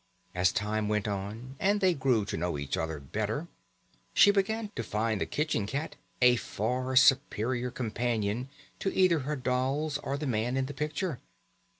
[0.33, 3.47] As time went on, and they grew to know each other better,
[4.15, 9.99] she began to find the kitchen cat a far superior companion to either her dolls
[9.99, 11.19] or the man in the picture.